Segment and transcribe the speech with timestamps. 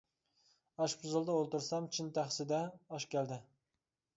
[0.85, 2.63] ئاشپۇزۇلدا ئولتۇرسام، چىن تەخسىدە
[2.95, 3.39] ئاش كەلدى.